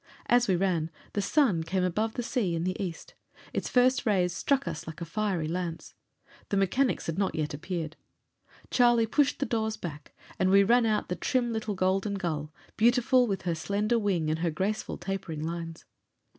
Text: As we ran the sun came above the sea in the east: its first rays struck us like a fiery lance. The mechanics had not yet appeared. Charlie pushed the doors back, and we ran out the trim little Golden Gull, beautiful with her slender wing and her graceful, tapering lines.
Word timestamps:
As 0.25 0.47
we 0.47 0.55
ran 0.55 0.89
the 1.13 1.21
sun 1.21 1.61
came 1.61 1.83
above 1.83 2.15
the 2.15 2.23
sea 2.23 2.55
in 2.55 2.63
the 2.63 2.75
east: 2.83 3.13
its 3.53 3.69
first 3.69 4.03
rays 4.03 4.33
struck 4.33 4.67
us 4.67 4.87
like 4.87 4.99
a 4.99 5.05
fiery 5.05 5.47
lance. 5.47 5.93
The 6.49 6.57
mechanics 6.57 7.05
had 7.05 7.19
not 7.19 7.35
yet 7.35 7.53
appeared. 7.53 7.95
Charlie 8.71 9.05
pushed 9.05 9.37
the 9.37 9.45
doors 9.45 9.77
back, 9.77 10.15
and 10.39 10.49
we 10.49 10.63
ran 10.63 10.87
out 10.87 11.09
the 11.09 11.15
trim 11.15 11.53
little 11.53 11.75
Golden 11.75 12.15
Gull, 12.15 12.51
beautiful 12.77 13.27
with 13.27 13.43
her 13.43 13.53
slender 13.53 13.99
wing 13.99 14.31
and 14.31 14.39
her 14.39 14.49
graceful, 14.49 14.97
tapering 14.97 15.43
lines. 15.43 15.85